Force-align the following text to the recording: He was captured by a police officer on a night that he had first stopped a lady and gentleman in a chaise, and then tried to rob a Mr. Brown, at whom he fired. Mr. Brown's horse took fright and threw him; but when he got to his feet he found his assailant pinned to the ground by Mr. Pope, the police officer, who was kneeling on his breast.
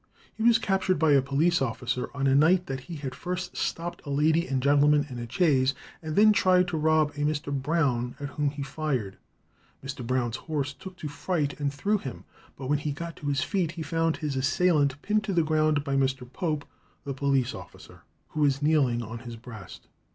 He 0.33 0.41
was 0.41 0.57
captured 0.57 0.97
by 0.97 1.11
a 1.11 1.21
police 1.21 1.61
officer 1.61 2.09
on 2.15 2.25
a 2.25 2.33
night 2.33 2.65
that 2.65 2.79
he 2.79 2.95
had 2.95 3.13
first 3.13 3.55
stopped 3.55 4.01
a 4.03 4.09
lady 4.09 4.47
and 4.47 4.59
gentleman 4.59 5.05
in 5.11 5.19
a 5.19 5.29
chaise, 5.29 5.75
and 6.01 6.15
then 6.15 6.33
tried 6.33 6.67
to 6.69 6.77
rob 6.77 7.11
a 7.11 7.19
Mr. 7.19 7.53
Brown, 7.53 8.15
at 8.19 8.29
whom 8.29 8.49
he 8.49 8.63
fired. 8.63 9.17
Mr. 9.85 10.01
Brown's 10.03 10.37
horse 10.37 10.73
took 10.73 10.99
fright 11.01 11.59
and 11.59 11.71
threw 11.71 11.99
him; 11.99 12.23
but 12.57 12.65
when 12.65 12.79
he 12.79 12.91
got 12.93 13.15
to 13.17 13.27
his 13.27 13.41
feet 13.43 13.73
he 13.73 13.83
found 13.83 14.17
his 14.17 14.35
assailant 14.35 14.99
pinned 15.03 15.23
to 15.25 15.33
the 15.33 15.43
ground 15.43 15.83
by 15.83 15.95
Mr. 15.95 16.27
Pope, 16.33 16.65
the 17.03 17.13
police 17.13 17.53
officer, 17.53 18.01
who 18.29 18.39
was 18.39 18.59
kneeling 18.59 19.03
on 19.03 19.19
his 19.19 19.35
breast. 19.35 19.85